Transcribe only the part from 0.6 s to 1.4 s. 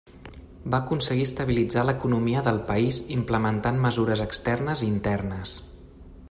Va aconseguir